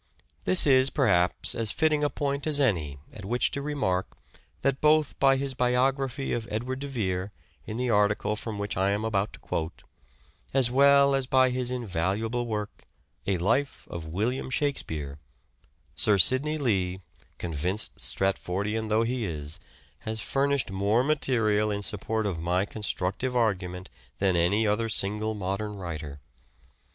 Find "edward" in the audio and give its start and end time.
6.49-6.79